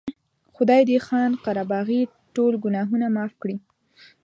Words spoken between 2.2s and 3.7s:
ټول ګناهونه معاف کړي.